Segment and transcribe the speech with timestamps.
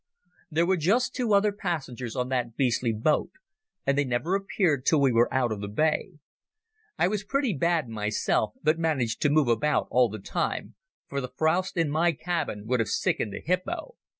[0.49, 3.29] There were just two other passengers on that beastly boat,
[3.85, 6.13] and they never appeared till we were out of the Bay.
[6.97, 10.73] I was pretty bad myself, but managed to move about all the time,
[11.07, 13.93] for the frowst in my cabin would have sickened a hippo.